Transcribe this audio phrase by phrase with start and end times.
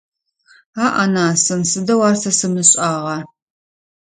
[0.85, 3.17] Аӏ-анасын, сыдэу ар сэ сымышӏагъа!